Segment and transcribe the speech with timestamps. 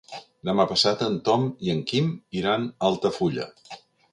[0.47, 2.09] Demà passat en Tom i en Quim
[2.41, 3.47] iran a Altafulla.